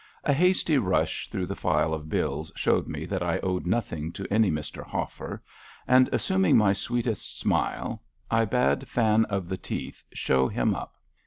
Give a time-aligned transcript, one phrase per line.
[0.23, 4.25] A hasty rush through the file of bills showed me that I owed nothing to
[4.33, 4.83] any Mr.
[4.83, 5.43] Hoffer,
[5.87, 8.01] and assuming my sweetest smile,
[8.31, 10.95] I bade Fan of the Teeth show him up.